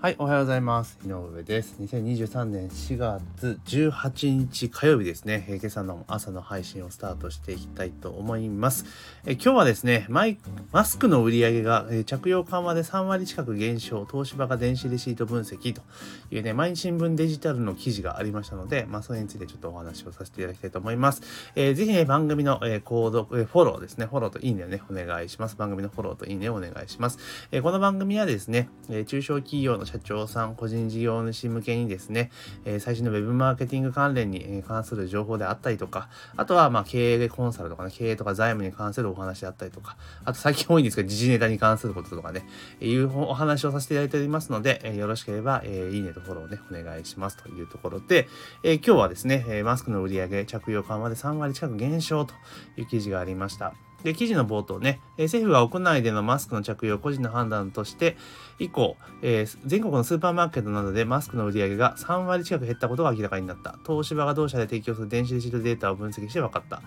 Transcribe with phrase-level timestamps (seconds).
[0.00, 0.96] はい、おはようございます。
[1.04, 1.74] 井上です。
[1.80, 5.44] 2023年4月18日火曜日ですね。
[5.48, 8.84] 今朝の朝の配信をスタートしていきたいと思います。
[9.26, 10.38] え今日はですね、マイ
[10.70, 15.82] マスクの売り上げが、え着用緩和で3割近く減少、東芝が電子レシート分析と
[16.30, 21.22] いうね、毎日新聞デジタルの記事がありましたので、まあ、それについてちょっとお話をさせていただきたいと思います。
[21.56, 25.56] えーぜひね、番組の、えー購読、えーフォローですね、フォローといいねをね、お願いします。
[25.56, 27.18] 番組のフォローといいねをお願いします。
[27.50, 32.30] えーこの番組はですね、え中小企業の社長さん、個人事業主向けにですね、
[32.64, 42.46] え最新のウェブマーケティング関連に関する情報であったりとか、あとはま経営コンサルとかね、経営とか財務に関するお話であったりとか、あと最近多いんですけど、時事ネタに関することとかね、
[42.80, 48.28] いうお話をさせていただいておりますので、えよろしければ、えいいねとフォローをね、お願いしますというところで、
[48.62, 52.34] え今日はですね、マスクの売り上げ着用緩和で3割近く減少と
[52.76, 53.87] いう記事がありました。
[54.02, 58.16] で、記事の冒頭ね、え政府が屋内でのマスクの着用を個人の判断として、
[58.58, 63.76] 以降、えー全国のスーパーマーケットなどでマスクの売り上げが3割近く減ったことが明らかになった。
[63.86, 66.82] 東芝が同社で提供する電子レシートデータを分析して分かった。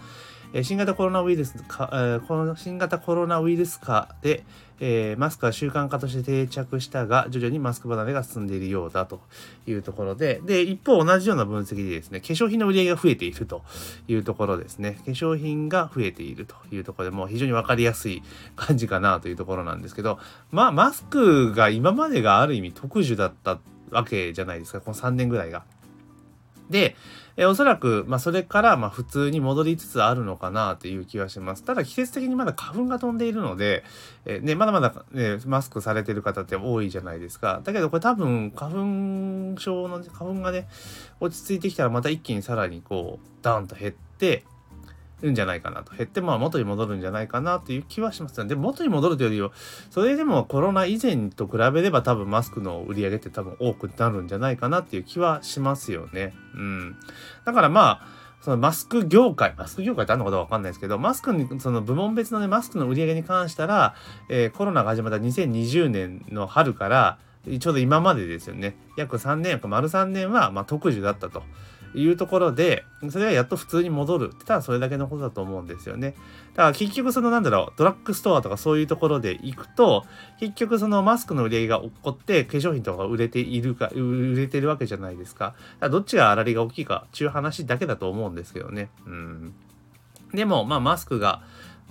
[0.64, 4.44] 新型コロナウイルスか、この新型コロナウイルス化で、
[5.18, 9.22] マスクは習慣化として定着したが、徐々にマスク離れが進んでいるようだと
[9.66, 13.64] いうところで、で、一方同じような分析でですね、化粧品の売り上げが増えていると
[14.10, 18.22] いうところですね、化粧品が増えているというところでもう非常にわかりやすい
[18.58, 20.20] 感じかなというところなんですけど、
[20.52, 23.60] まあ、マスクが今までがある意味特需だった
[23.92, 25.64] わけじゃないですか、この3年ぐらいが。
[26.70, 26.96] で、
[27.38, 31.64] えーおそらく、まあ、それから、まあ、普通に戻りつつあるのかなという気はします。
[31.64, 33.84] ただ、季節的にまだ花粉が飛んでいるので、
[34.26, 37.62] えーね、まだまだ、ね、マスクされてる方って多いじゃないですか。
[37.64, 38.72] だけど、これ多分、花
[39.56, 40.68] 粉症の、花粉がね、
[41.20, 44.44] 落ち着いてきたら、また一気にさらにこう、ダーンと減って、
[45.22, 45.96] るんじゃないかなと。
[45.96, 48.48] 減ってまあ元に戻るんじゃないかなという気はします。
[48.48, 49.52] で、元に戻るというよりは、
[49.90, 56.34] それでもコロナ以前と比べれば多分マスクの売り上げって多分多くなるんじゃないかなっていう気はしますよね。
[56.56, 56.96] うん。
[57.46, 63.96] だからまあ、そのマスク業界、マスク業界ってあるのかどうかわかんないですけど、マスクに、その部門別のね、マスクの売り上げに関したら、
[64.30, 67.20] えーコロナが始まった2020年の春から、
[67.60, 68.76] ちょうど今までですよね。
[68.98, 71.44] 約3年、約丸3年は、まあ、特需だったと。
[71.94, 74.46] いうところで、それはやっと普通に戻るって。
[74.46, 76.16] ただそれだけのことだと思うんですよね。
[76.54, 80.06] だから結局そのなんだろう、ドラッグストアとかそういうところで行くと、
[80.40, 85.46] 結局そのマスクの売り上げが起こって化粧品とか売れているか、売れてるわけじゃないですか。
[85.46, 88.90] だからどっちが粗利が大きいかっていう話だけだと思うんですけどね。
[89.06, 89.54] うん。
[90.34, 91.42] でも、まあマスクが、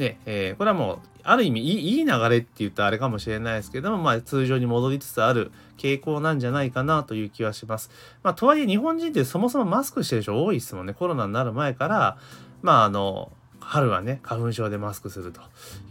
[0.00, 7.90] で、えーこれはもう、ある意味いいいい流れって言ったらあれかもしれないですけども、まあ通常に戻りつつある傾向なんじゃないかなという気はします。
[8.22, 10.94] まあとはいえ日本人ってそもそもマスクしてる人多いですもんね。
[10.94, 12.18] コロナになる前から、
[12.62, 13.30] まああの、
[13.70, 15.40] 春はね、花粉症でマスクすると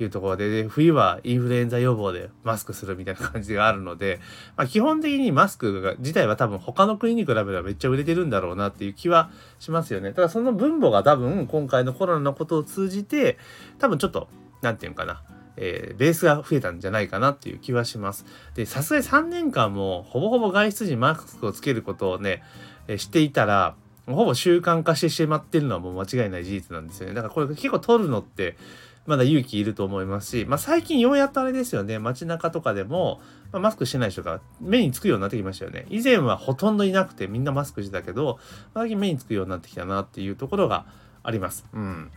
[0.02, 4.20] いうところで、で冬はインフルエンザ予防でマスクするみたいな感じがあるので、
[4.58, 10.12] まあ、基本的にマスクが自体は多分他の国に比べればめっちゃ売れてるんだろうなっていう気はしますよね。
[10.12, 13.38] ただその分母が多分今回のコロナのことを通じて、
[13.78, 14.28] 多分ちょっと、
[14.62, 15.22] なんていうのかな。
[15.56, 18.26] えーベースが増えたんじゃないかなっていう気はします。
[18.56, 22.44] で、さすがに3年間もほぼほぼ外出時マスクをつけることをね、
[22.90, 23.76] えーしていたら、
[24.16, 27.16] ほぼ習慣化してしまってるのはもう間違いない事実なんですよね。
[27.16, 28.58] だからこれ結構取るのって
[29.06, 33.22] まだ勇気いると思いますし、まあ最近ようやっとあれですよね、街中とかでも、
[33.52, 35.86] まあ、マスクしてない人が目につくようになってきましたよね。
[35.90, 38.40] 以前はほとんどいなくてみんなマスクしてたけど、
[38.74, 40.86] 最近目につくようになってきたなっていうところが
[41.24, 41.66] あります。
[41.74, 42.12] うん。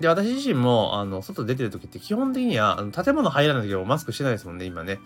[0.00, 4.98] で、私自身も、あの、外出てる時って基本的には、あの建物入らない時はマスクしてないですもんね、今ね。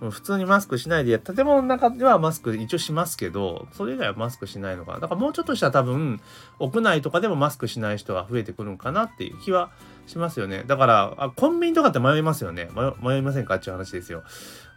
[0.00, 5.00] 普通にマスクしないで、建物の中ではマスク一応しますけど、それ以外はマスクしないのかな。
[5.00, 6.20] だからもうちょっとしたら多分、
[6.58, 9.70] 屋内とかでもマスクしない人が増えてくるんかなっていう気は
[10.06, 10.64] しますよね。
[10.66, 12.68] だから、あコンビニとかって迷いますよね。
[13.00, 13.54] 迷いませんか？
[13.54, 14.24] っていう話ですよ。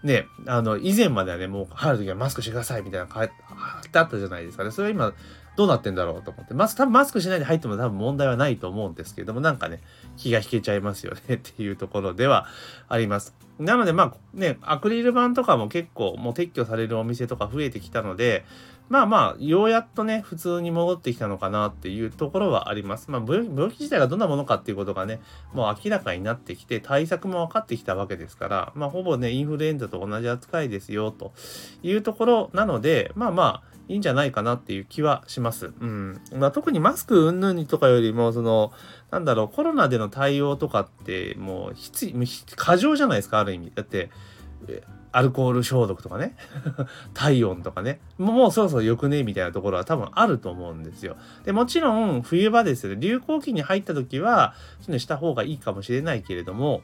[0.03, 3.34] ね、あの、以前まではね、もう入る時はマスクしてくださいみたいな書いて
[3.99, 4.72] あったじゃないですかね。
[4.72, 5.13] それは今、
[5.57, 6.53] どうなってんだろうと思って。
[6.53, 9.81] マス多分マスクしないで入っても多分問題はないと思うんですけれども、なんかね、
[10.17, 12.47] 気が引けちゃいますよね っていうところでは
[12.90, 13.35] あります。
[13.59, 18.46] なのでまあね、アクリル板とかも結構もう撤去されるお店とか増えてきたので、
[18.90, 23.11] まあまあ、ようやっとね、普通に戻ってきたのかなっていうところはあります。
[23.11, 25.19] まあ病、気自体がどんなものかっていうことがね、
[25.53, 31.34] もう明らかになってきて、対策も分かってきたわけですから、まあ、ほぼね、インフルエンザと同じ扱いですよ、と
[31.84, 35.73] いうところなので、まあまあ、いいんじゃないかなっていう気はします。
[35.79, 36.22] うん。
[36.35, 38.72] まあ、特にマスク云々とかよりも、その、
[39.11, 42.13] なんだろう、コロナでの対応とかって、もう、必、
[42.55, 43.72] 過剰じゃないですか、ある意味。
[43.73, 44.09] だって、
[45.11, 46.35] アルコール消毒とかね
[47.16, 51.16] 体温とかねもうそろそろよくねみたいなところは多分あると思うんですよ。
[51.43, 56.81] でもちろん冬場ですよね流行期に入った時はそういうのした方がいいかもしれないけれども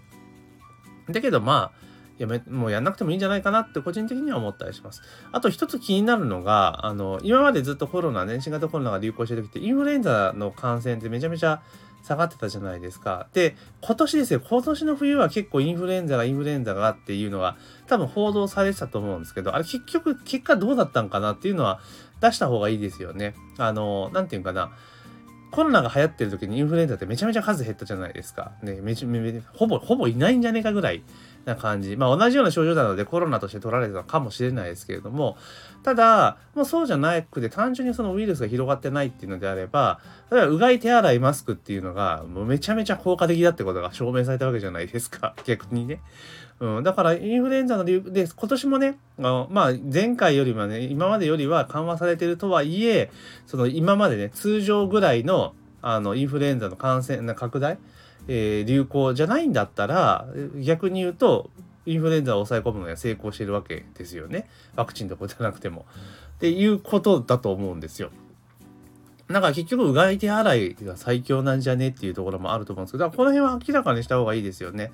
[1.10, 1.84] だけどまあ
[2.18, 5.02] やめ、もうやんなくてもいいんじゃないかなって個人的には思ったりします。
[5.32, 11.62] あと一つ気になるのが、あの、今までずっとコロナね、新型コロナが流行してる時って、インフルエンザの感染ってめちゃめちゃ
[12.04, 13.28] 下がってたじゃないですか。
[13.34, 17.56] で、今年ですよ、今年の冬は結構インフルエンザがインフルエンザがっていうのが
[17.88, 21.80] 多分報道されてたと思うんですけど、あれ結局結果どうだったんかなっていうのは
[22.22, 23.36] 出した方がいいですよね。
[23.58, 24.72] あの、なんていうかな。
[25.54, 28.54] コロナが流行ってる時にインフルエンザってめちゃめちゃ数減ったじゃないですか。
[28.64, 31.04] ね、めちゃめちゃ、ほぼ、ほぼいないんじゃねえかぐらい
[31.46, 31.98] な感じ。
[31.98, 35.38] まあ同じような症状なのでコロナとして取られたのかもしれないですけれども、
[35.84, 40.00] ただ、もうそうじゃなくて単純にそのウイルスが広がってないっていうのであれば、
[40.32, 45.36] 例えばうがい手洗いマスクっていうのがもうめちゃめちゃ効果的だってことが証明されたわけじゃないですか。
[45.46, 46.02] 逆にね。
[46.60, 53.12] うん、だからインフルエンザの理由で今年もねあの、まあ、前回よりはね今までよりは緩和されてるとはいえ
[53.48, 57.78] その今までね通常ぐらいのあのインフルエンザの感染の拡大、
[58.28, 60.28] えー、流行じゃないんだったら
[60.62, 61.50] 逆に言うと
[61.86, 65.86] インフルエンザを抑え込むのには成功してるわけですよねワクチンとかじゃなくても。
[66.36, 68.10] っていうことだと思うんですよ。
[69.30, 74.92] だか結局うがい手洗いが最強なんじゃねっていうところもあると思うんですけど、この辺は明らかにした方がいいですよね。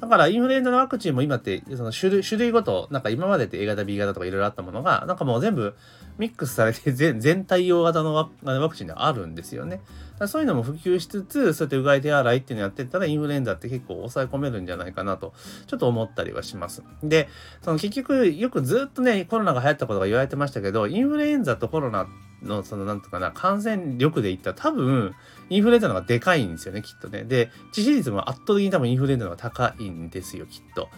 [0.00, 5.76] だからインフルエンザのワクチンも今ってその種類種類ごとなんか今までって A 型 B 型とかいろいろあったものがなんかもう全部
[6.18, 8.28] ミックスされて 全全体用型のワ
[8.68, 9.80] クチンであるんですよね。
[10.26, 15.34] そういうのも普及しつつそうやってうがい手洗いっていうのやってったらインフルエンザって結構抑え込めるんじゃないかなと
[15.66, 16.82] ちょっと思ったりはします。
[17.04, 17.28] で
[17.62, 25.14] その結局よくずっとねコロナが流行ったことが言われてましたけどインフルエンザとコロナってのそのなんとかな感染力で言ったら多分
[25.48, 27.24] インフルエンザの方がでかいんですよね、きっとね。
[27.24, 30.88] で、致死率も圧倒的に多分インフルエンザの方が高いんですよ、きっと。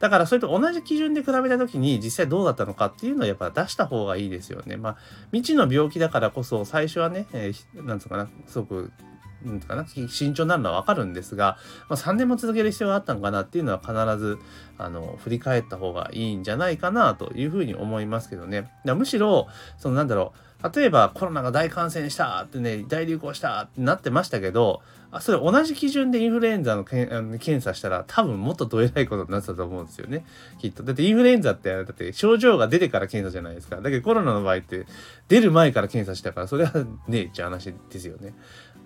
[0.00, 4.76] だからそれと同じ基準で比べた時に実際どうだったのかっていうのはやっぱ出した方がいいですよね。
[4.76, 4.96] まあ、
[5.32, 8.92] 未知の病気だからこそ最初はね、えー、なんつうかな、すごく
[9.44, 11.58] うんかな慎重になるのはわかるんですが、
[11.88, 14.38] まあ、3年も続ける必要があったのかなっていうのは必ず
[14.78, 18.70] あの振り返った方がいいんじゃないかなというふうに思いますけどね。
[18.84, 19.48] むしろ
[19.78, 24.80] そのなんだろう例えばコロナが大感染したってね、大流行したってなってましたけど、
[25.10, 30.24] あそれ同じ基準でインフルエンザのけん検査したら多分もっとどえらいことになってたと思うんですよね。
[30.58, 30.82] きっと。
[30.82, 33.76] だってインフルエンザって、だって症状が出てから検査じゃないですか。
[33.76, 34.86] だけどコロナの場合って
[35.28, 36.72] 出る前から検査したから、それは
[37.08, 38.32] ねえって話ですよね。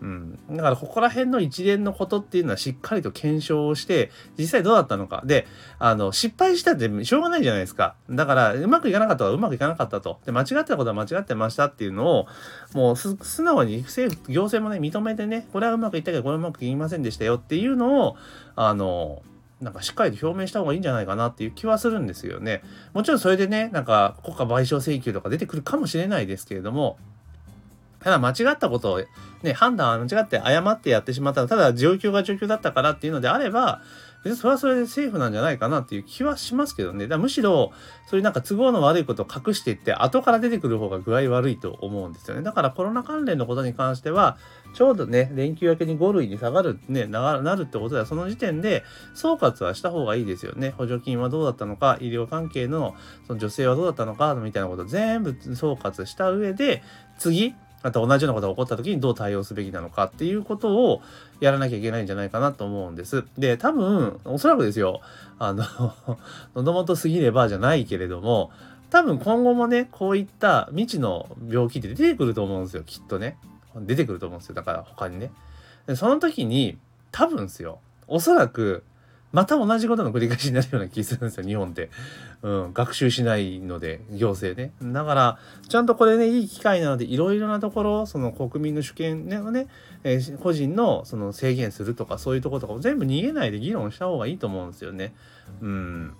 [0.00, 5.22] うん、だからここら辺の一連のことっていうのはしっかりと検証をして実際どうだったのか。
[5.24, 5.46] で
[5.78, 7.96] あの失敗したってしょうがないじゃないですか。
[8.08, 10.20] だからうまくいかなかったはうまくいかなかったと。
[10.24, 12.26] で間違ってたことは間違ってましたっていうのを
[12.74, 17.36] もう素直に政府行政もね認めてねこれはうまくいったけどこれはうまくいきませんでしたよ。
[17.36, 18.16] っていうのを
[18.54, 19.22] あの
[19.60, 22.62] なんかしっかりと表明した方がいいんじゃないかなっていう気はするんですよね。
[22.94, 26.98] もちろんそれでね、なんか国家賠償請求とか出てくるかもしれないですけれども、
[28.08, 29.02] ただ間違ったことを、
[29.42, 33.82] ね、判断は間違って誤ってやってしまった、ただ状況が状況だったからっていうのであれば、
[34.24, 37.06] 別にそれはそれでセーフなんじゃないかなっていう気はしますけどね。
[37.06, 37.72] だむしろ、
[38.08, 42.42] そういうなんか都合の悪いことを隠していって、後から出てくる方が具合悪いと思うんですよね。
[42.42, 44.38] だからコロナ関連のことに関しては、
[44.74, 48.82] ちょうどね、連休明けに5類に下がる、ね、なるってことでは、その時点で
[49.14, 50.74] 総括はした方がいいですよね。
[50.76, 52.96] 補助金はどうだったのか、医療関係の
[53.26, 56.82] その女性はどうだったのか、みたいなことを全部総括した上で、
[57.18, 61.02] 次、あと同じようなことが起こった時にどう対応すべきなのかっていうことを
[61.40, 63.24] やらなきゃいけないんじゃないかなと思うんです。
[63.38, 65.00] で、多分、おそらくですよ、
[65.38, 65.64] あの
[66.56, 68.50] 喉元すぎればじゃないけれども、
[68.90, 73.36] 多分今後もね、こういった未知の病気って出てくると思うんですよ、きっとね。
[73.76, 74.54] 出てくると思うんですよ。
[74.54, 75.30] だから他にね。
[75.94, 76.78] その時に、
[77.12, 78.82] 多分ですよ、おそらく、
[79.32, 81.90] また同じことの繰り返しになるような気するんですよ、日本って。
[82.42, 84.72] うん、学習しないので、行政ね。
[84.82, 89.68] だから、ちゃんとこれね、いい機会なので、いろいろなところ、その国民の主権ね、ね
[90.04, 95.14] えー、個人のその制限するとか、そういうところとかも全部逃げないで議論した方がいいと思うんですよね。
[95.60, 96.14] うん。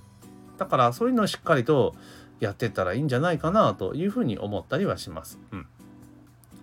[0.58, 1.94] だから、そういうのをしっかりと
[2.40, 5.38] やってったらいいんじゃないかな、というふうに思ったりはします。
[5.52, 5.66] うん。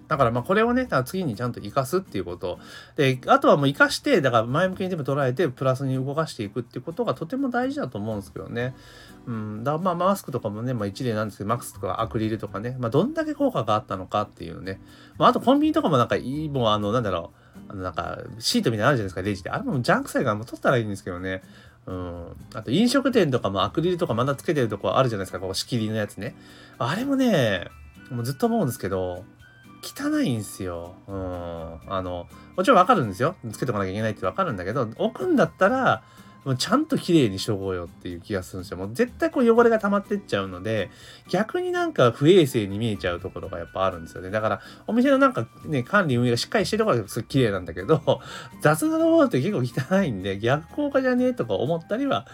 [0.08, 2.60] だからまあこれをね、次にちゃんと活かすっていうこと。
[2.96, 8.76] で、あとはもう活かして、だから前向きに全部捉えて、プラスに動かしていくっていうことがとても大事だと思うんですけどね。
[9.26, 9.64] うん。
[9.64, 14.80] だまあマスクとかもね、まあ一例なんですけど、マスクスとかアクリルとかね、まあどんだけ効果があったのかっていうね。
[15.18, 17.46] まああとコンビニとかもなんかいい、もうあの、なんだろう。
[17.70, 19.50] あのなんかシートみたいなのあるじゃないですか、レジで。
[19.50, 21.42] あれもジャンク臭いからもう取ったらいいんですけどね。
[21.88, 22.28] うん。
[22.54, 26.36] あと飲食店とかもアクリルとかまだつけてるとこあるじゃないですか、こう仕切りのやつね。
[26.78, 27.70] あれもね、
[28.12, 29.24] もうずっと思うんですけど、
[29.86, 30.96] 汚いんすよ。
[31.08, 31.80] うん。
[31.88, 33.36] あの、もちろんわかるんですよ。
[33.52, 36.04] つけておかなきゃいけないってわかるんだけど、置くんだったら、
[36.46, 38.78] もうちゃんと綺麗にしとこうよっていう気がするんですよ。
[38.78, 40.92] もう絶対こう汚れが溜まってっちゃうので、
[41.28, 44.30] 逆になんか不衛生に見えちゃうところがやっぱあるんですよね。
[44.30, 48.22] だから、お店のなんかね、管理運営がしっかりしてるところがすごい綺麗なんだけど、
[48.62, 52.28] 雑なところって結構汚いんで、逆効果じゃねえとか思ったりは、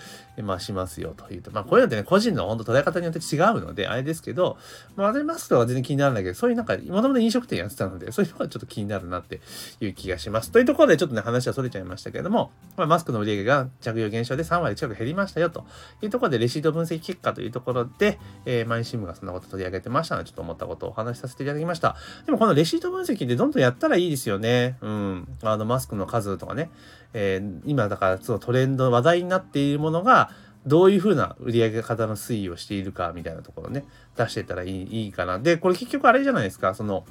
[0.43, 1.51] まあしますよというと。
[1.51, 4.57] まあこういうのってね、個人の本当捉え方によって違うので、あれですけど、
[4.97, 9.39] まあ私マスクとか全然気になるんだけど、そういうなんか、もともと飲食店やってたので、そういうところはちょっと気になるなって
[9.79, 10.51] いう気がします。
[10.51, 15.65] というところでちょっとね、話はそれちゃいましたけれども、まあ、マスクの売り上げが着用減少で3割近く減りましたよと
[16.01, 21.95] いうところで、レシート分析結果というところで、えー、マインシムがそんなこと取り上げてましたので、ちょっと思ったことをお話しさせていただきました。
[22.25, 24.77] でもこのレシート分析ってどんどんやったらいいですよね。
[24.81, 25.27] うん。
[25.43, 26.69] あの、マスクの数とかね、
[27.13, 30.31] えー、今だからそのトレンド、話題になっているものが、
[30.65, 33.83] どういうふうな売り上げ方の推移をしているかみたいなところね、
[34.15, 35.39] 出してたらいいいいかな。
[35.39, 37.05] で、これ結局あれじゃないですか、その、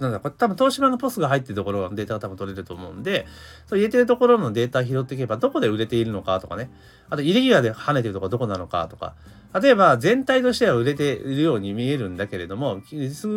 [0.00, 3.26] なんだ、これ多分東芝のポスが入ってるところのデータが多分取れると思うんで、
[3.66, 6.70] そう入れてるところのデータ拾っていけば、どこで売れているのかとかね、
[7.10, 9.14] あとイレギュラーで跳ねてるところどこなのかとか、
[9.52, 12.80] 例えば全体としては売れているように見えるんだけれども、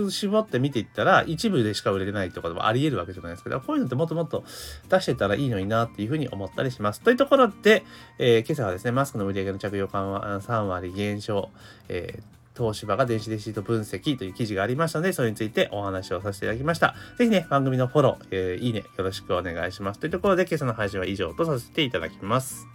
[0.10, 4.44] 絞って見ていったら一部でしか売れてないってこともあり得るわけじゃないですけど、こういうのってもっともっと
[4.90, 7.02] 出してたらいいのになっていうふうに思ったりします。
[7.02, 7.84] というところで、
[8.20, 11.50] えー、今朝はですね、マスクの売り上げの着用緩和3割減少、
[11.90, 16.96] えー東芝が電子レシート分析という記事がありましたので、それについてお話をさせていただきました。
[17.18, 20.00] ぜひね、番組のフォロー、えー、いいね、よろしくお願いします。
[20.00, 22.68] というところで、今朝の配信は以上とさせていただきます。